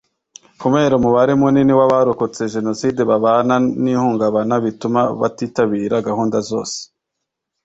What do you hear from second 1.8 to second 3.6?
abarokotse Jenoside babana